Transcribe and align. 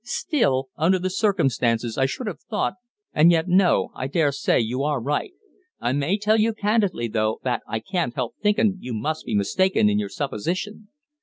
"Still, 0.03 0.69
under 0.77 0.97
the 0.97 1.11
circumstances 1.11 1.95
I 1.95 2.07
should 2.07 2.25
have 2.25 2.39
thought 2.41 2.73
and 3.13 3.31
yet 3.31 3.47
no, 3.47 3.91
I 3.93 4.07
dare 4.07 4.31
say 4.31 4.59
you 4.59 4.81
are 4.81 4.99
right. 4.99 5.29
I 5.79 5.93
may 5.93 6.17
tell 6.17 6.39
you 6.39 6.53
candidly, 6.53 7.07
though, 7.07 7.39
that 7.43 7.61
I 7.67 7.81
can't 7.81 8.15
help 8.15 8.33
thinkin' 8.41 8.77
you 8.79 8.95
must 8.95 9.25
be 9.27 9.35
mistaken 9.35 9.89
in 9.91 9.99
your 9.99 10.09
supposition. 10.09 10.87